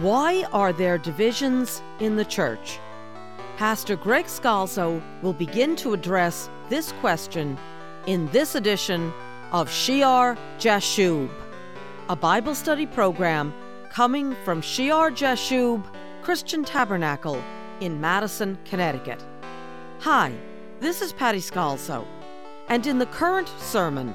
Why 0.00 0.44
are 0.52 0.72
there 0.72 0.96
divisions 0.96 1.82
in 1.98 2.14
the 2.14 2.24
church? 2.24 2.78
Pastor 3.56 3.96
Greg 3.96 4.26
Scalzo 4.26 5.02
will 5.22 5.32
begin 5.32 5.74
to 5.74 5.92
address 5.92 6.48
this 6.68 6.92
question 7.00 7.58
in 8.06 8.28
this 8.28 8.54
edition 8.54 9.12
of 9.50 9.68
Shear 9.68 10.38
Jashub, 10.60 11.28
a 12.08 12.14
Bible 12.14 12.54
study 12.54 12.86
program 12.86 13.52
coming 13.90 14.36
from 14.44 14.60
Shear 14.60 15.10
Jashub 15.10 15.84
Christian 16.22 16.62
Tabernacle 16.62 17.42
in 17.80 18.00
Madison, 18.00 18.56
Connecticut. 18.66 19.26
Hi, 19.98 20.32
this 20.78 21.02
is 21.02 21.12
Patty 21.12 21.40
Scalzo, 21.40 22.06
and 22.68 22.86
in 22.86 23.00
the 23.00 23.06
current 23.06 23.48
sermon, 23.58 24.14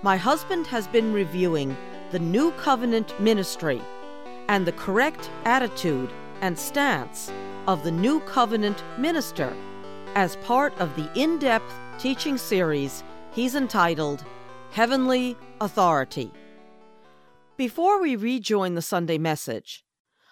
my 0.00 0.16
husband 0.16 0.66
has 0.68 0.88
been 0.88 1.12
reviewing 1.12 1.76
the 2.12 2.18
New 2.18 2.50
Covenant 2.52 3.12
ministry 3.20 3.82
and 4.48 4.66
the 4.66 4.72
correct 4.72 5.30
attitude 5.44 6.10
and 6.40 6.58
stance 6.58 7.30
of 7.66 7.84
the 7.84 7.90
New 7.90 8.20
Covenant 8.20 8.82
minister 8.96 9.54
as 10.14 10.36
part 10.36 10.72
of 10.80 10.96
the 10.96 11.10
in 11.14 11.38
depth 11.38 11.70
teaching 11.98 12.38
series 12.38 13.04
he's 13.32 13.54
entitled 13.54 14.24
Heavenly 14.70 15.36
Authority. 15.60 16.32
Before 17.56 18.00
we 18.00 18.16
rejoin 18.16 18.74
the 18.74 18.82
Sunday 18.82 19.18
message, 19.18 19.84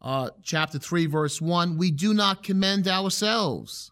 Uh, 0.00 0.30
chapter 0.42 0.78
3, 0.78 1.06
verse 1.06 1.40
1. 1.40 1.78
We 1.78 1.90
do 1.90 2.14
not 2.14 2.42
commend 2.42 2.86
ourselves. 2.86 3.90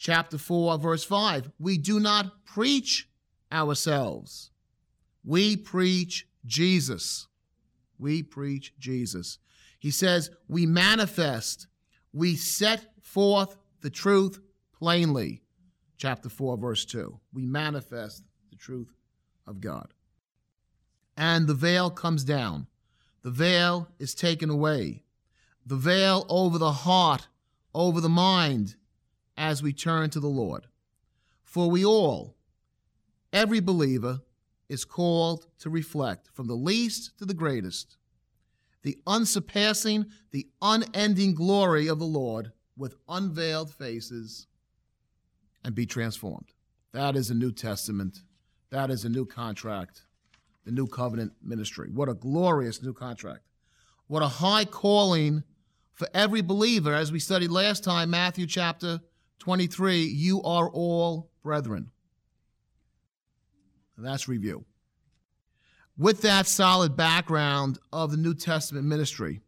Chapter 0.00 0.38
4, 0.38 0.78
verse 0.78 1.04
5. 1.04 1.50
We 1.58 1.76
do 1.76 2.00
not 2.00 2.46
preach 2.46 3.06
ourselves. 3.52 4.50
We 5.22 5.58
preach 5.58 6.26
Jesus. 6.46 7.28
We 7.98 8.22
preach 8.22 8.72
Jesus. 8.78 9.36
He 9.78 9.90
says, 9.90 10.30
We 10.48 10.64
manifest, 10.64 11.66
we 12.14 12.34
set 12.34 12.86
forth 13.02 13.58
the 13.82 13.90
truth 13.90 14.40
plainly. 14.72 15.42
Chapter 15.98 16.30
4, 16.30 16.56
verse 16.56 16.86
2. 16.86 17.20
We 17.34 17.44
manifest 17.44 18.22
the 18.48 18.56
truth 18.56 18.94
of 19.46 19.60
God. 19.60 19.92
And 21.18 21.46
the 21.46 21.52
veil 21.52 21.90
comes 21.90 22.24
down. 22.24 22.68
The 23.20 23.30
veil 23.30 23.90
is 23.98 24.14
taken 24.14 24.48
away. 24.48 25.02
The 25.66 25.76
veil 25.76 26.24
over 26.30 26.56
the 26.56 26.72
heart, 26.72 27.28
over 27.74 28.00
the 28.00 28.08
mind, 28.08 28.76
as 29.40 29.62
we 29.62 29.72
turn 29.72 30.10
to 30.10 30.20
the 30.20 30.28
Lord. 30.28 30.66
For 31.42 31.70
we 31.70 31.82
all, 31.82 32.36
every 33.32 33.60
believer, 33.60 34.20
is 34.68 34.84
called 34.84 35.46
to 35.60 35.70
reflect 35.70 36.28
from 36.34 36.46
the 36.46 36.54
least 36.54 37.18
to 37.18 37.24
the 37.24 37.34
greatest 37.34 37.96
the 38.82 38.96
unsurpassing, 39.06 40.06
the 40.30 40.46
unending 40.62 41.34
glory 41.34 41.86
of 41.86 41.98
the 41.98 42.06
Lord 42.06 42.50
with 42.78 42.94
unveiled 43.10 43.70
faces 43.70 44.46
and 45.62 45.74
be 45.74 45.84
transformed. 45.84 46.54
That 46.92 47.14
is 47.14 47.28
a 47.28 47.34
New 47.34 47.52
Testament. 47.52 48.22
That 48.70 48.90
is 48.90 49.04
a 49.04 49.10
new 49.10 49.26
contract, 49.26 50.06
the 50.64 50.70
new 50.70 50.86
covenant 50.86 51.32
ministry. 51.42 51.90
What 51.92 52.08
a 52.08 52.14
glorious 52.14 52.82
new 52.82 52.94
contract. 52.94 53.42
What 54.06 54.22
a 54.22 54.28
high 54.28 54.64
calling 54.64 55.44
for 55.92 56.08
every 56.14 56.40
believer. 56.40 56.94
As 56.94 57.12
we 57.12 57.18
studied 57.18 57.50
last 57.50 57.84
time, 57.84 58.08
Matthew 58.08 58.46
chapter 58.46 59.00
23, 59.40 60.04
you 60.04 60.42
are 60.42 60.70
all 60.70 61.30
brethren. 61.42 61.90
That's 63.96 64.28
review. 64.28 64.64
With 65.98 66.22
that 66.22 66.46
solid 66.46 66.96
background 66.96 67.78
of 67.92 68.10
the 68.10 68.16
New 68.16 68.34
Testament 68.34 68.86
ministry, 68.86 69.40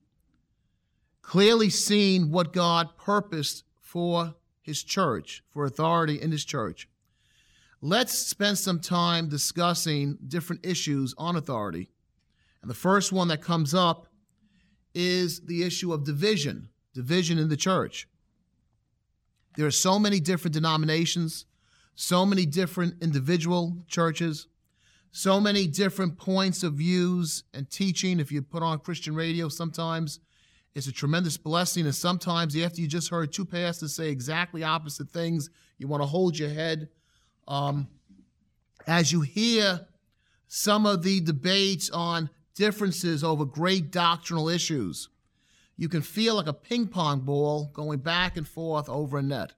clearly 1.22 1.70
seeing 1.70 2.30
what 2.30 2.52
God 2.52 2.96
purposed 2.96 3.64
for 3.80 4.34
his 4.60 4.82
church, 4.82 5.42
for 5.50 5.64
authority 5.64 6.20
in 6.20 6.30
his 6.32 6.44
church, 6.44 6.88
let's 7.80 8.12
spend 8.12 8.58
some 8.58 8.80
time 8.80 9.28
discussing 9.28 10.18
different 10.26 10.64
issues 10.66 11.14
on 11.16 11.36
authority. 11.36 11.90
And 12.60 12.70
the 12.70 12.74
first 12.74 13.12
one 13.12 13.28
that 13.28 13.42
comes 13.42 13.74
up 13.74 14.06
is 14.94 15.40
the 15.40 15.62
issue 15.62 15.92
of 15.92 16.04
division, 16.04 16.68
division 16.94 17.38
in 17.38 17.48
the 17.48 17.56
church. 17.56 18.08
There 19.56 19.66
are 19.66 19.70
so 19.70 19.98
many 19.98 20.20
different 20.20 20.54
denominations, 20.54 21.46
so 21.94 22.24
many 22.24 22.46
different 22.46 23.02
individual 23.02 23.76
churches, 23.86 24.46
so 25.10 25.40
many 25.40 25.66
different 25.66 26.16
points 26.16 26.62
of 26.62 26.74
views 26.74 27.44
and 27.52 27.70
teaching. 27.70 28.18
If 28.18 28.32
you 28.32 28.40
put 28.42 28.62
on 28.62 28.78
Christian 28.78 29.14
radio, 29.14 29.48
sometimes 29.48 30.20
it's 30.74 30.86
a 30.86 30.92
tremendous 30.92 31.36
blessing. 31.36 31.84
And 31.84 31.94
sometimes 31.94 32.56
after 32.56 32.80
you 32.80 32.88
just 32.88 33.10
heard 33.10 33.32
two 33.32 33.44
pastors 33.44 33.94
say 33.94 34.08
exactly 34.08 34.64
opposite 34.64 35.10
things, 35.10 35.50
you 35.76 35.86
want 35.86 36.02
to 36.02 36.06
hold 36.06 36.38
your 36.38 36.48
head. 36.48 36.88
Um, 37.46 37.88
as 38.86 39.12
you 39.12 39.20
hear 39.20 39.86
some 40.48 40.86
of 40.86 41.02
the 41.02 41.20
debates 41.20 41.90
on 41.90 42.30
differences 42.54 43.22
over 43.22 43.44
great 43.44 43.90
doctrinal 43.90 44.48
issues, 44.48 45.08
you 45.82 45.88
can 45.88 46.00
feel 46.00 46.36
like 46.36 46.46
a 46.46 46.52
ping 46.52 46.86
pong 46.86 47.18
ball 47.18 47.68
going 47.72 47.98
back 47.98 48.36
and 48.36 48.46
forth 48.46 48.88
over 48.88 49.18
a 49.18 49.22
net. 49.22 49.52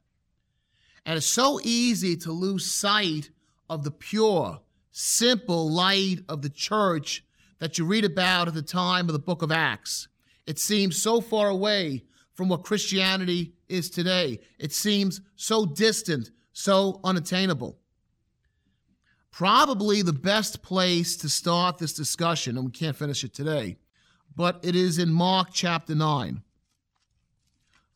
And 1.04 1.18
it's 1.18 1.26
so 1.26 1.60
easy 1.62 2.16
to 2.16 2.32
lose 2.32 2.64
sight 2.64 3.28
of 3.68 3.84
the 3.84 3.90
pure, 3.90 4.58
simple 4.90 5.70
light 5.70 6.20
of 6.30 6.40
the 6.40 6.48
church 6.48 7.22
that 7.58 7.76
you 7.76 7.84
read 7.84 8.06
about 8.06 8.48
at 8.48 8.54
the 8.54 8.62
time 8.62 9.06
of 9.06 9.12
the 9.12 9.18
book 9.18 9.42
of 9.42 9.52
Acts. 9.52 10.08
It 10.46 10.58
seems 10.58 10.96
so 10.96 11.20
far 11.20 11.50
away 11.50 12.04
from 12.32 12.48
what 12.48 12.64
Christianity 12.64 13.52
is 13.68 13.90
today. 13.90 14.40
It 14.58 14.72
seems 14.72 15.20
so 15.36 15.66
distant, 15.66 16.30
so 16.54 17.00
unattainable. 17.04 17.76
Probably 19.30 20.00
the 20.00 20.14
best 20.14 20.62
place 20.62 21.18
to 21.18 21.28
start 21.28 21.76
this 21.76 21.92
discussion, 21.92 22.56
and 22.56 22.64
we 22.64 22.72
can't 22.72 22.96
finish 22.96 23.24
it 23.24 23.34
today, 23.34 23.76
but 24.36 24.60
it 24.62 24.74
is 24.74 24.98
in 24.98 25.12
Mark 25.12 25.48
chapter 25.52 25.94
9. 25.94 26.42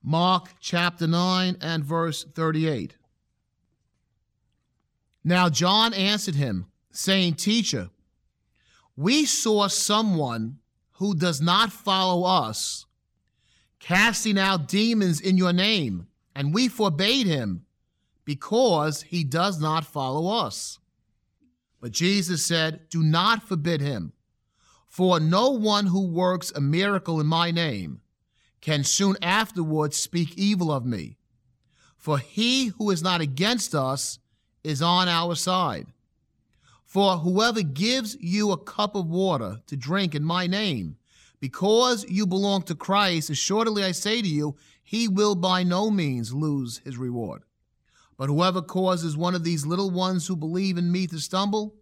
Mark 0.03 0.49
chapter 0.61 1.07
9 1.07 1.57
and 1.61 1.85
verse 1.85 2.25
38. 2.25 2.97
Now 5.25 5.49
John 5.49 5.93
answered 5.93 6.37
him, 6.37 6.67
saying, 6.91 7.35
Teacher, 7.35 7.91
we 8.97 9.25
saw 9.25 9.69
someone 9.69 10.59
who 10.93 11.15
does 11.15 11.41
not 11.41 11.73
follow 11.73 12.25
us 12.25 12.87
casting 13.79 14.39
out 14.39 14.67
demons 14.67 15.21
in 15.21 15.37
your 15.37 15.53
name, 15.53 16.09
and 16.35 16.53
we 16.53 16.69
forbade 16.69 17.27
him 17.27 17.65
because 18.25 19.03
he 19.03 19.23
does 19.23 19.61
not 19.61 19.85
follow 19.85 20.29
us. 20.45 20.79
But 21.81 21.93
Jesus 21.93 22.45
said, 22.45 22.89
Do 22.91 23.03
not 23.03 23.43
forbid 23.43 23.81
him, 23.81 24.13
for 24.89 25.21
no 25.21 25.51
one 25.51 25.87
who 25.87 26.07
works 26.07 26.51
a 26.51 26.61
miracle 26.61 27.21
in 27.21 27.27
my 27.27 27.51
name 27.51 28.01
can 28.61 28.83
soon 28.83 29.17
afterwards 29.23 29.97
speak 29.97 30.37
evil 30.37 30.73
of 30.73 30.85
me. 30.85 31.17
For 31.97 32.19
he 32.19 32.67
who 32.67 32.91
is 32.91 33.03
not 33.03 33.21
against 33.21 33.75
us 33.75 34.19
is 34.65 34.83
on 34.83 35.09
our 35.09 35.35
side. 35.35 35.87
For 36.85 37.19
whoever 37.19 37.63
gives 37.63 38.17
you 38.19 38.51
a 38.51 38.57
cup 38.57 38.95
of 38.95 39.07
water 39.07 39.61
to 39.67 39.77
drink 39.77 40.15
in 40.15 40.25
my 40.25 40.47
name, 40.47 40.97
because 41.39 42.05
you 42.09 42.27
belong 42.27 42.63
to 42.63 42.75
Christ, 42.75 43.31
assuredly 43.31 43.85
I 43.85 43.93
say 43.93 44.23
to 44.23 44.29
you, 44.29 44.57
he 44.83 45.07
will 45.07 45.35
by 45.35 45.63
no 45.63 45.91
means 45.91 46.33
lose 46.33 46.79
his 46.79 46.97
reward. 46.97 47.43
But 48.17 48.29
whoever 48.29 48.63
causes 48.63 49.17
one 49.17 49.35
of 49.35 49.45
these 49.45 49.67
little 49.67 49.91
ones 49.91 50.27
who 50.27 50.35
believe 50.35 50.79
in 50.79 50.91
me 50.91 51.07
to 51.09 51.19
stumble, 51.19 51.75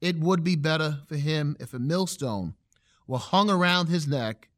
it 0.00 0.18
would 0.18 0.44
be 0.44 0.56
better 0.56 1.00
for 1.06 1.16
him 1.16 1.56
if 1.58 1.74
a 1.74 1.78
millstone 1.78 2.54
were 3.06 3.18
hung 3.18 3.50
around 3.50 3.88
his 3.88 4.06
neck 4.06 4.48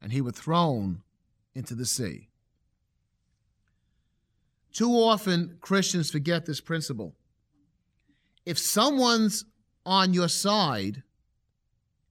and 0.00 0.12
he 0.12 0.20
were 0.20 0.32
thrown 0.32 1.02
into 1.54 1.74
the 1.74 1.86
sea. 1.86 2.28
Too 4.72 4.90
often, 4.90 5.58
Christians 5.60 6.10
forget 6.10 6.46
this 6.46 6.60
principle. 6.60 7.14
If 8.44 8.58
someone's 8.58 9.44
on 9.84 10.14
your 10.14 10.28
side, 10.28 11.02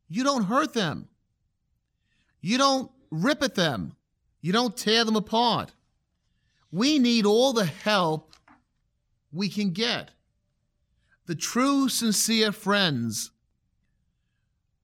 you 0.07 0.23
don't 0.23 0.43
hurt 0.43 0.73
them. 0.73 1.07
You 2.39 2.57
don't 2.57 2.91
rip 3.09 3.41
at 3.41 3.55
them. 3.55 3.95
You 4.41 4.53
don't 4.53 4.75
tear 4.75 5.03
them 5.05 5.15
apart. 5.15 5.71
We 6.71 6.99
need 6.99 7.25
all 7.25 7.53
the 7.53 7.65
help 7.65 8.33
we 9.31 9.49
can 9.49 9.71
get. 9.71 10.11
The 11.31 11.37
true, 11.37 11.87
sincere 11.87 12.51
friends. 12.51 13.31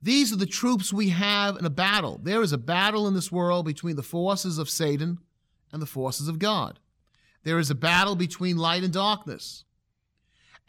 These 0.01 0.31
are 0.31 0.37
the 0.37 0.45
troops 0.45 0.93
we 0.93 1.09
have 1.09 1.57
in 1.57 1.65
a 1.65 1.69
battle. 1.69 2.21
There 2.23 2.41
is 2.41 2.53
a 2.53 2.57
battle 2.57 3.05
in 3.05 3.13
this 3.13 3.33
world 3.33 3.65
between 3.65 3.97
the 3.97 4.01
forces 4.01 4.57
of 4.57 4.69
Satan 4.69 5.17
and 5.73 5.81
the 5.81 5.85
forces 5.85 6.29
of 6.29 6.39
God. 6.39 6.79
There 7.43 7.59
is 7.59 7.69
a 7.69 7.75
battle 7.75 8.15
between 8.15 8.55
light 8.55 8.85
and 8.85 8.93
darkness. 8.93 9.65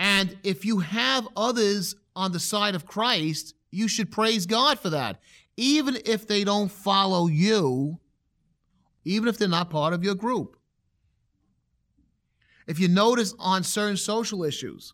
And 0.01 0.37
if 0.43 0.65
you 0.65 0.81
have 0.81 1.29
others 1.37 1.95
on 2.17 2.33
the 2.33 2.41
side 2.41 2.75
of 2.75 2.85
Christ, 2.85 3.55
you 3.71 3.87
should 3.87 4.11
praise 4.11 4.47
God 4.47 4.81
for 4.81 4.91
that. 4.91 5.21
Even 5.57 5.97
if 6.05 6.27
they 6.27 6.43
don't 6.43 6.73
follow 6.73 7.29
you, 7.29 8.01
even 9.05 9.29
if 9.29 9.39
they're 9.39 9.47
not 9.47 9.71
part 9.71 9.93
of 9.93 10.03
your 10.03 10.17
group. 10.17 10.57
If 12.67 12.81
you 12.81 12.89
notice 12.89 13.33
on 13.39 13.63
certain 13.63 13.97
social 13.97 14.43
issues, 14.43 14.93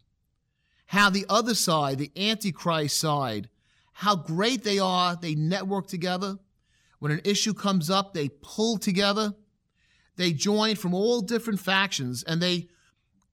how 0.86 1.10
the 1.10 1.26
other 1.28 1.54
side, 1.54 1.98
the 1.98 2.12
Antichrist 2.16 2.98
side, 2.98 3.48
how 3.92 4.16
great 4.16 4.64
they 4.64 4.78
are, 4.78 5.16
they 5.16 5.34
network 5.34 5.86
together. 5.86 6.38
When 6.98 7.12
an 7.12 7.20
issue 7.24 7.54
comes 7.54 7.90
up, 7.90 8.12
they 8.12 8.28
pull 8.28 8.78
together. 8.78 9.34
They 10.16 10.32
join 10.32 10.76
from 10.76 10.94
all 10.94 11.20
different 11.20 11.60
factions, 11.60 12.22
and 12.22 12.40
they, 12.40 12.68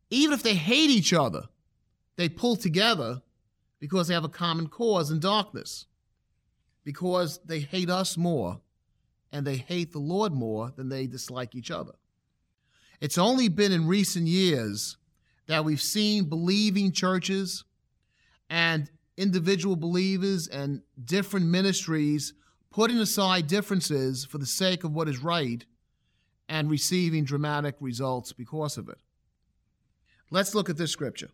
even 0.10 0.34
if 0.34 0.44
they 0.44 0.56
hate 0.56 0.90
each 0.90 1.14
other, 1.14 1.44
they 2.16 2.30
pull 2.30 2.56
together 2.56 3.22
because 3.80 4.08
they 4.08 4.14
have 4.14 4.24
a 4.24 4.30
common 4.30 4.68
cause 4.68 5.12
in 5.12 5.20
darkness, 5.20 5.86
because 6.84 7.40
they 7.46 7.60
hate 7.60 7.90
us 7.90 8.18
more 8.18 8.62
and 9.32 9.46
they 9.46 9.58
hate 9.58 9.92
the 9.92 10.00
Lord 10.00 10.34
more 10.34 10.72
than 10.76 10.90
they 10.90 11.08
dislike 11.08 11.56
each 11.56 11.72
other. 11.72 11.94
It's 13.00 13.18
only 13.18 13.48
been 13.48 13.72
in 13.72 13.88
recent 13.88 14.28
years 14.28 14.98
that 15.48 15.66
we've 15.66 15.82
seen 15.82 16.26
believing 16.26 16.92
churches 16.92 17.64
and 18.50 18.90
individual 19.18 19.76
believers 19.76 20.48
and 20.48 20.82
different 21.04 21.46
ministries 21.46 22.34
putting 22.72 22.98
aside 22.98 23.48
differences 23.48 24.26
for 24.26 24.38
the 24.38 24.46
sake 24.46 24.84
of 24.84 24.94
what 24.94 25.10
is 25.10 25.20
right 25.20 25.66
and 26.48 26.70
receiving 26.70 27.24
dramatic 27.24 27.76
results 27.80 28.34
because 28.34 28.78
of 28.78 28.90
it. 28.90 28.98
Let's 30.30 30.56
look 30.56 30.70
at 30.70 30.78
this 30.78 30.92
scripture. 30.92 31.30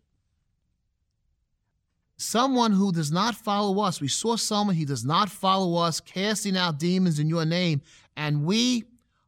Someone 2.16 2.72
who 2.72 2.90
does 2.90 3.12
not 3.12 3.36
follow 3.36 3.80
us, 3.80 4.00
we 4.00 4.08
saw 4.08 4.36
someone 4.36 4.74
he 4.74 4.84
does 4.84 5.04
not 5.04 5.30
follow 5.30 5.80
us 5.80 6.00
casting 6.00 6.56
out 6.56 6.80
demons 6.80 7.20
in 7.20 7.28
your 7.28 7.44
name, 7.44 7.80
and 8.16 8.44
we 8.44 8.84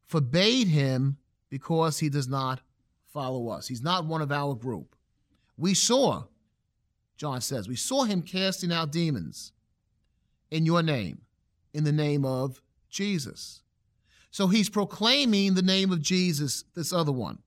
forbade 0.06 0.66
him 0.66 1.16
because 1.48 2.00
he 2.00 2.08
does 2.08 2.26
not 2.26 2.60
follow 3.12 3.48
us. 3.48 3.68
He's 3.68 3.82
not 3.82 4.06
one 4.06 4.22
of 4.22 4.32
our 4.32 4.54
group. 4.54 4.96
We 5.56 5.74
saw, 5.74 6.24
John 7.16 7.40
says, 7.40 7.68
we 7.68 7.76
saw 7.76 8.04
him 8.04 8.22
casting 8.22 8.72
out 8.72 8.92
demons 8.92 9.52
in 10.50 10.66
your 10.66 10.82
name, 10.82 11.22
in 11.74 11.84
the 11.84 11.92
name 11.92 12.24
of 12.24 12.60
Jesus. 12.88 13.62
So 14.30 14.46
he's 14.46 14.70
proclaiming 14.70 15.54
the 15.54 15.62
name 15.62 15.92
of 15.92 16.00
Jesus, 16.00 16.64
this 16.74 16.92
other 16.92 17.12
one. 17.12 17.38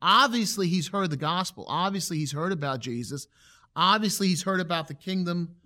Obviously, 0.00 0.68
he's 0.68 0.88
heard 0.88 1.10
the 1.10 1.16
gospel. 1.16 1.64
Obviously, 1.68 2.18
he's 2.18 2.32
heard 2.32 2.52
about 2.52 2.80
Jesus. 2.80 3.28
Obviously, 3.74 4.28
he's 4.28 4.42
heard 4.42 4.60
about 4.60 4.88
the 4.88 4.94
kingdom 4.94 5.56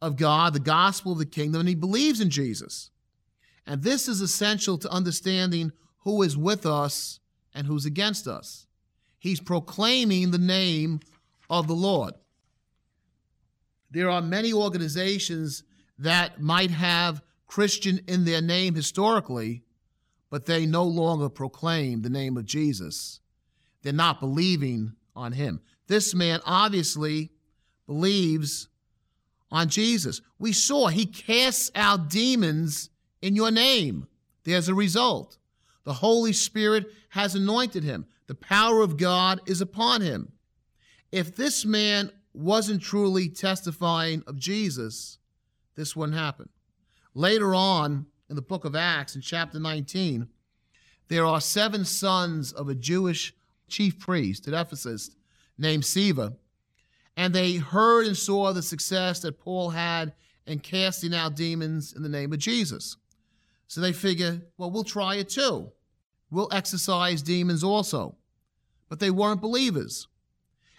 of 0.00 0.16
God, 0.16 0.52
the 0.52 0.60
gospel 0.60 1.12
of 1.12 1.18
the 1.18 1.26
kingdom, 1.26 1.60
and 1.60 1.68
he 1.68 1.74
believes 1.74 2.20
in 2.20 2.30
Jesus. 2.30 2.90
And 3.66 3.82
this 3.82 4.06
is 4.06 4.20
essential 4.20 4.78
to 4.78 4.90
understanding 4.90 5.72
who 6.04 6.22
is 6.22 6.36
with 6.36 6.64
us 6.64 7.18
and 7.54 7.66
who's 7.66 7.84
against 7.84 8.28
us. 8.28 8.67
He's 9.18 9.40
proclaiming 9.40 10.30
the 10.30 10.38
name 10.38 11.00
of 11.50 11.66
the 11.66 11.74
Lord. 11.74 12.14
There 13.90 14.10
are 14.10 14.22
many 14.22 14.52
organizations 14.52 15.64
that 15.98 16.40
might 16.40 16.70
have 16.70 17.22
Christian 17.46 18.00
in 18.06 18.24
their 18.24 18.42
name 18.42 18.74
historically, 18.74 19.64
but 20.30 20.46
they 20.46 20.66
no 20.66 20.84
longer 20.84 21.28
proclaim 21.28 22.02
the 22.02 22.10
name 22.10 22.36
of 22.36 22.44
Jesus. 22.44 23.20
They're 23.82 23.92
not 23.92 24.20
believing 24.20 24.92
on 25.16 25.32
him. 25.32 25.60
This 25.86 26.14
man 26.14 26.40
obviously 26.44 27.30
believes 27.86 28.68
on 29.50 29.68
Jesus. 29.68 30.20
We 30.38 30.52
saw 30.52 30.88
he 30.88 31.06
casts 31.06 31.70
out 31.74 32.10
demons 32.10 32.90
in 33.22 33.34
your 33.34 33.50
name. 33.50 34.06
There's 34.44 34.68
a 34.68 34.74
result. 34.74 35.38
The 35.84 35.94
Holy 35.94 36.34
Spirit 36.34 36.86
has 37.10 37.34
anointed 37.34 37.82
him. 37.82 38.06
The 38.28 38.34
power 38.34 38.82
of 38.82 38.98
God 38.98 39.40
is 39.46 39.62
upon 39.62 40.02
him. 40.02 40.32
If 41.10 41.34
this 41.34 41.64
man 41.64 42.12
wasn't 42.34 42.82
truly 42.82 43.30
testifying 43.30 44.22
of 44.26 44.36
Jesus, 44.36 45.18
this 45.74 45.96
wouldn't 45.96 46.18
happen. 46.18 46.50
Later 47.14 47.54
on 47.54 48.06
in 48.28 48.36
the 48.36 48.42
book 48.42 48.66
of 48.66 48.76
Acts, 48.76 49.16
in 49.16 49.22
chapter 49.22 49.58
19, 49.58 50.28
there 51.08 51.24
are 51.24 51.40
seven 51.40 51.86
sons 51.86 52.52
of 52.52 52.68
a 52.68 52.74
Jewish 52.74 53.32
chief 53.66 53.98
priest 53.98 54.46
at 54.46 54.52
Ephesus 54.52 55.10
named 55.56 55.84
Sceva, 55.84 56.36
and 57.16 57.34
they 57.34 57.54
heard 57.54 58.06
and 58.06 58.16
saw 58.16 58.52
the 58.52 58.62
success 58.62 59.20
that 59.20 59.40
Paul 59.40 59.70
had 59.70 60.12
in 60.46 60.58
casting 60.58 61.14
out 61.14 61.34
demons 61.34 61.94
in 61.94 62.02
the 62.02 62.10
name 62.10 62.34
of 62.34 62.38
Jesus. 62.40 62.98
So 63.68 63.80
they 63.80 63.92
figure, 63.94 64.42
well, 64.58 64.70
we'll 64.70 64.84
try 64.84 65.16
it 65.16 65.30
too 65.30 65.72
We'll 66.30 66.48
exorcise 66.52 67.22
demons 67.22 67.64
also. 67.64 68.16
But 68.88 69.00
they 69.00 69.10
weren't 69.10 69.40
believers. 69.40 70.08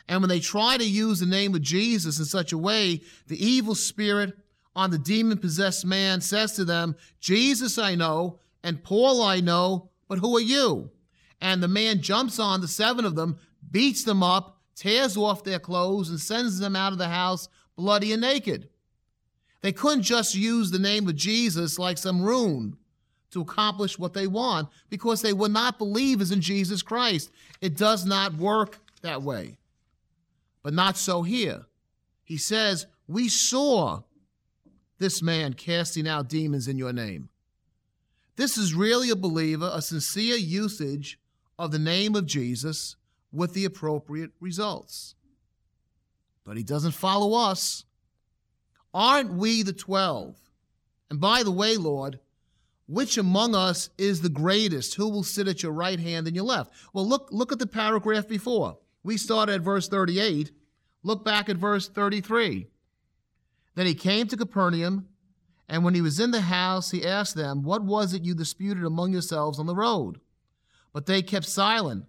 And 0.08 0.22
when 0.22 0.30
they 0.30 0.40
try 0.40 0.78
to 0.78 0.84
use 0.84 1.20
the 1.20 1.28
name 1.28 1.54
of 1.54 1.62
Jesus 1.62 2.18
in 2.18 2.26
such 2.26 2.52
a 2.52 2.58
way, 2.58 3.02
the 3.28 3.44
evil 3.46 3.76
spirit 3.76 4.34
on 4.76 4.90
the 4.90 4.98
demon 4.98 5.38
possessed 5.38 5.86
man 5.86 6.20
says 6.22 6.54
to 6.54 6.66
them, 6.66 6.96
Jesus 7.20 7.78
I 7.78 7.96
know, 7.96 8.40
and 8.64 8.84
Paul 8.84 9.22
I 9.22 9.40
know, 9.40 9.90
but 10.08 10.20
who 10.20 10.36
are 10.36 10.42
you? 10.42 10.90
And 11.40 11.62
the 11.62 11.68
man 11.68 12.02
jumps 12.02 12.40
on 12.40 12.62
the 12.62 12.68
seven 12.68 13.06
of 13.06 13.16
them, 13.16 13.38
beats 13.70 14.04
them 14.04 14.24
up, 14.24 14.60
tears 14.76 15.16
off 15.16 15.44
their 15.44 15.60
clothes, 15.60 16.10
and 16.10 16.20
sends 16.20 16.60
them 16.60 16.76
out 16.76 16.92
of 16.92 16.98
the 16.98 17.10
house 17.10 17.48
bloody 17.76 18.12
and 18.12 18.22
naked. 18.22 18.70
They 19.62 19.72
couldn't 19.72 20.04
just 20.04 20.34
use 20.34 20.72
the 20.72 20.80
name 20.80 21.08
of 21.08 21.16
Jesus 21.16 21.78
like 21.78 21.98
some 21.98 22.22
rune 22.22 22.78
to 23.32 23.42
accomplish 23.42 24.00
what 24.00 24.14
they 24.14 24.28
want 24.28 24.70
because 24.90 25.22
they 25.22 25.34
will 25.34 25.50
not 25.50 25.78
believe 25.78 26.22
is 26.22 26.32
in 26.32 26.42
Jesus 26.42 26.82
Christ. 26.82 27.32
It 27.62 27.78
does 27.78 28.06
not 28.06 28.34
work 28.36 28.80
that 29.02 29.22
way. 29.22 29.58
But 30.64 30.74
not 30.74 30.98
so 30.98 31.22
here. 31.24 31.66
He 32.24 32.38
says, 32.38 32.86
We 33.08 33.30
saw 33.30 34.02
this 34.98 35.22
man 35.22 35.54
casting 35.54 36.08
out 36.08 36.30
demons 36.30 36.68
in 36.68 36.78
your 36.78 36.94
name. 36.94 37.30
This 38.36 38.58
is 38.58 38.74
really 38.74 39.10
a 39.10 39.16
believer, 39.16 39.70
a 39.74 39.82
sincere 39.82 40.38
usage 40.38 41.20
of 41.58 41.72
the 41.72 41.80
name 41.80 42.16
of 42.16 42.26
Jesus 42.26 42.96
with 43.32 43.54
the 43.54 43.66
appropriate 43.66 44.32
results. 44.40 45.16
But 46.46 46.58
he 46.58 46.64
doesn't 46.64 46.92
follow 46.92 47.34
us. 47.38 47.84
Aren't 48.94 49.34
we 49.34 49.62
the 49.62 49.74
twelve? 49.74 50.36
And 51.10 51.20
by 51.20 51.44
the 51.44 51.52
way, 51.52 51.78
Lord, 51.78 52.20
which 52.90 53.20
among 53.20 53.54
us 53.54 53.92
is 54.00 54.22
the 54.22 54.30
greatest? 54.30 54.96
Who 54.96 55.10
will 55.10 55.22
sit 55.22 55.48
at 55.48 55.62
your 55.62 55.72
right 55.72 56.00
hand 56.00 56.26
and 56.26 56.36
your 56.36 56.46
left? 56.46 56.74
Well, 56.92 57.08
look, 57.08 57.30
look 57.32 57.52
at 57.52 57.60
the 57.60 57.68
paragraph 57.68 58.28
before. 58.28 58.80
We 59.04 59.16
started 59.16 59.54
at 59.54 59.62
verse 59.62 59.88
38. 59.88 60.52
Look 61.04 61.24
back 61.24 61.50
at 61.50 61.58
verse 61.58 61.88
33. 61.88 62.66
Then 63.76 63.86
he 63.86 63.94
came 63.94 64.28
to 64.28 64.36
Capernaum, 64.36 65.08
and 65.70 65.84
when 65.84 65.94
he 65.94 66.02
was 66.02 66.20
in 66.20 66.32
the 66.32 66.42
house, 66.42 66.90
he 66.90 67.06
asked 67.06 67.36
them, 67.36 67.62
What 67.62 67.84
was 67.84 68.16
it 68.16 68.26
you 68.26 68.34
disputed 68.34 68.84
among 68.84 69.14
yourselves 69.14 69.60
on 69.60 69.68
the 69.68 69.76
road? 69.76 70.20
But 70.92 71.06
they 71.06 71.22
kept 71.22 71.46
silent, 71.46 72.06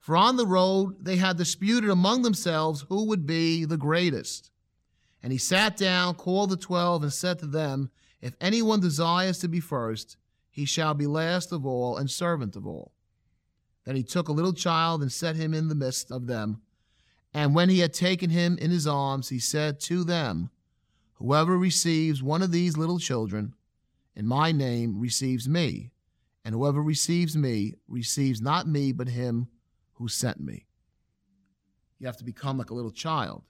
For 0.00 0.16
on 0.16 0.36
the 0.36 0.46
road 0.46 1.04
they 1.04 1.16
had 1.16 1.36
disputed 1.36 1.90
among 1.90 2.22
themselves 2.22 2.86
who 2.88 3.04
would 3.08 3.26
be 3.26 3.66
the 3.66 3.76
greatest. 3.76 4.50
And 5.24 5.32
he 5.32 5.38
sat 5.38 5.78
down, 5.78 6.16
called 6.16 6.50
the 6.50 6.56
twelve, 6.58 7.02
and 7.02 7.10
said 7.10 7.38
to 7.38 7.46
them, 7.46 7.90
If 8.20 8.36
anyone 8.42 8.80
desires 8.80 9.38
to 9.38 9.48
be 9.48 9.58
first, 9.58 10.18
he 10.50 10.66
shall 10.66 10.92
be 10.92 11.06
last 11.06 11.50
of 11.50 11.64
all 11.64 11.96
and 11.96 12.10
servant 12.10 12.56
of 12.56 12.66
all. 12.66 12.92
Then 13.84 13.96
he 13.96 14.02
took 14.02 14.28
a 14.28 14.32
little 14.32 14.52
child 14.52 15.00
and 15.00 15.10
set 15.10 15.34
him 15.34 15.54
in 15.54 15.68
the 15.68 15.74
midst 15.74 16.12
of 16.12 16.26
them. 16.26 16.60
And 17.32 17.54
when 17.54 17.70
he 17.70 17.78
had 17.78 17.94
taken 17.94 18.28
him 18.28 18.58
in 18.58 18.70
his 18.70 18.86
arms, 18.86 19.30
he 19.30 19.38
said 19.38 19.80
to 19.80 20.04
them, 20.04 20.50
Whoever 21.14 21.56
receives 21.56 22.22
one 22.22 22.42
of 22.42 22.52
these 22.52 22.76
little 22.76 22.98
children 22.98 23.54
in 24.14 24.26
my 24.26 24.52
name 24.52 25.00
receives 25.00 25.48
me, 25.48 25.90
and 26.44 26.54
whoever 26.54 26.82
receives 26.82 27.34
me 27.34 27.76
receives 27.88 28.42
not 28.42 28.68
me, 28.68 28.92
but 28.92 29.08
him 29.08 29.48
who 29.94 30.06
sent 30.06 30.38
me. 30.38 30.66
You 31.98 32.08
have 32.08 32.18
to 32.18 32.24
become 32.24 32.58
like 32.58 32.68
a 32.68 32.74
little 32.74 32.90
child. 32.90 33.42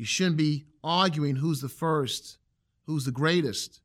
You 0.00 0.06
shouldn't 0.06 0.38
be 0.38 0.64
arguing 0.82 1.36
who's 1.36 1.60
the 1.60 1.68
first, 1.68 2.38
who's 2.86 3.04
the 3.04 3.10
greatest. 3.10 3.82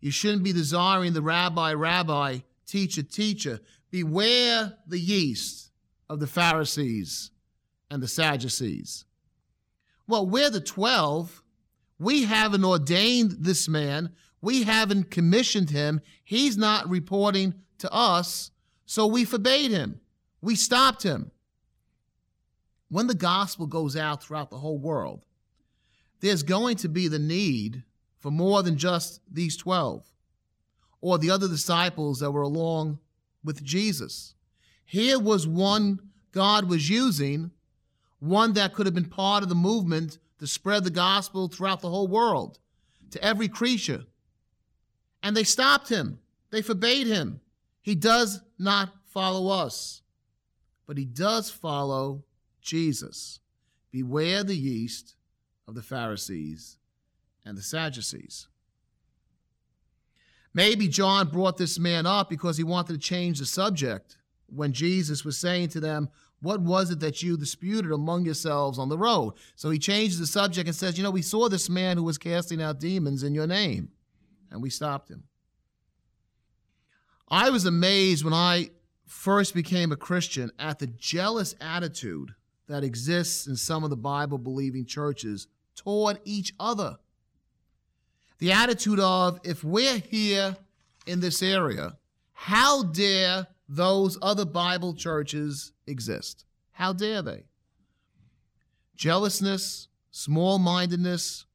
You 0.00 0.10
shouldn't 0.10 0.42
be 0.42 0.52
desiring 0.52 1.14
the 1.14 1.22
rabbi, 1.22 1.72
rabbi, 1.72 2.40
teacher, 2.66 3.02
teacher. 3.02 3.60
Beware 3.90 4.74
the 4.86 4.98
yeast 4.98 5.70
of 6.10 6.20
the 6.20 6.26
Pharisees 6.26 7.30
and 7.90 8.02
the 8.02 8.06
Sadducees. 8.06 9.06
Well, 10.06 10.26
we're 10.26 10.50
the 10.50 10.60
12. 10.60 11.42
We 11.98 12.24
haven't 12.24 12.62
ordained 12.62 13.36
this 13.38 13.66
man. 13.66 14.10
We 14.42 14.64
haven't 14.64 15.10
commissioned 15.10 15.70
him. 15.70 16.02
He's 16.22 16.58
not 16.58 16.86
reporting 16.90 17.54
to 17.78 17.90
us, 17.90 18.50
so 18.84 19.06
we 19.06 19.24
forbade 19.24 19.70
him. 19.70 20.02
We 20.42 20.54
stopped 20.54 21.02
him. 21.02 21.30
When 22.90 23.06
the 23.06 23.14
gospel 23.14 23.66
goes 23.66 23.96
out 23.96 24.22
throughout 24.22 24.50
the 24.50 24.58
whole 24.58 24.78
world, 24.78 25.25
there's 26.20 26.42
going 26.42 26.76
to 26.78 26.88
be 26.88 27.08
the 27.08 27.18
need 27.18 27.82
for 28.18 28.30
more 28.30 28.62
than 28.62 28.76
just 28.76 29.20
these 29.30 29.56
12 29.56 30.04
or 31.00 31.18
the 31.18 31.30
other 31.30 31.48
disciples 31.48 32.20
that 32.20 32.30
were 32.30 32.42
along 32.42 32.98
with 33.44 33.62
Jesus. 33.62 34.34
Here 34.84 35.18
was 35.18 35.46
one 35.46 36.00
God 36.32 36.68
was 36.68 36.90
using, 36.90 37.50
one 38.18 38.54
that 38.54 38.74
could 38.74 38.86
have 38.86 38.94
been 38.94 39.04
part 39.04 39.42
of 39.42 39.48
the 39.48 39.54
movement 39.54 40.18
to 40.38 40.46
spread 40.46 40.84
the 40.84 40.90
gospel 40.90 41.48
throughout 41.48 41.80
the 41.80 41.90
whole 41.90 42.08
world 42.08 42.58
to 43.10 43.22
every 43.22 43.48
creature. 43.48 44.04
And 45.22 45.36
they 45.36 45.44
stopped 45.44 45.88
him, 45.88 46.18
they 46.50 46.62
forbade 46.62 47.06
him. 47.06 47.40
He 47.80 47.94
does 47.94 48.40
not 48.58 48.92
follow 49.04 49.48
us, 49.48 50.02
but 50.86 50.98
he 50.98 51.04
does 51.04 51.50
follow 51.50 52.24
Jesus. 52.60 53.40
Beware 53.92 54.42
the 54.42 54.56
yeast 54.56 55.14
of 55.68 55.74
the 55.74 55.82
Pharisees 55.82 56.78
and 57.44 57.56
the 57.56 57.62
Sadducees. 57.62 58.48
Maybe 60.54 60.88
John 60.88 61.28
brought 61.28 61.58
this 61.58 61.78
man 61.78 62.06
up 62.06 62.30
because 62.30 62.56
he 62.56 62.64
wanted 62.64 62.94
to 62.94 62.98
change 62.98 63.38
the 63.38 63.46
subject 63.46 64.16
when 64.46 64.72
Jesus 64.72 65.24
was 65.24 65.36
saying 65.36 65.68
to 65.70 65.80
them, 65.80 66.08
What 66.40 66.60
was 66.60 66.90
it 66.90 67.00
that 67.00 67.22
you 67.22 67.36
disputed 67.36 67.92
among 67.92 68.24
yourselves 68.24 68.78
on 68.78 68.88
the 68.88 68.96
road? 68.96 69.34
So 69.54 69.70
he 69.70 69.78
changes 69.78 70.18
the 70.18 70.26
subject 70.26 70.66
and 70.66 70.74
says, 70.74 70.96
You 70.96 71.04
know, 71.04 71.10
we 71.10 71.22
saw 71.22 71.48
this 71.48 71.68
man 71.68 71.98
who 71.98 72.04
was 72.04 72.16
casting 72.16 72.62
out 72.62 72.80
demons 72.80 73.22
in 73.22 73.34
your 73.34 73.46
name, 73.46 73.90
and 74.50 74.62
we 74.62 74.70
stopped 74.70 75.10
him. 75.10 75.24
I 77.28 77.50
was 77.50 77.66
amazed 77.66 78.24
when 78.24 78.34
I 78.34 78.70
first 79.04 79.54
became 79.54 79.92
a 79.92 79.96
Christian 79.96 80.50
at 80.58 80.78
the 80.78 80.86
jealous 80.86 81.54
attitude 81.60 82.34
that 82.68 82.84
exists 82.84 83.46
in 83.46 83.56
some 83.56 83.84
of 83.84 83.90
the 83.90 83.96
Bible 83.96 84.38
believing 84.38 84.86
churches 84.86 85.48
toward 85.76 86.18
each 86.24 86.52
other. 86.58 86.96
The 88.38 88.52
attitude 88.52 89.00
of, 89.00 89.40
if 89.44 89.62
we're 89.62 89.98
here 89.98 90.56
in 91.06 91.20
this 91.20 91.42
area, 91.42 91.96
how 92.32 92.82
dare 92.82 93.46
those 93.68 94.18
other 94.20 94.44
Bible 94.44 94.94
churches 94.94 95.72
exist? 95.86 96.44
How 96.72 96.92
dare 96.92 97.22
they? 97.22 97.44
Jealousness, 98.96 99.88
small 100.10 100.58
mindedness. 100.58 101.46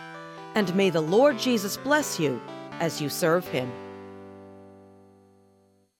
And 0.56 0.76
may 0.76 0.90
the 0.90 1.02
Lord 1.02 1.38
Jesus 1.40 1.78
bless 1.78 2.20
you 2.20 2.42
as 2.80 3.02
you 3.02 3.10
serve 3.10 3.48
him. 3.48 3.72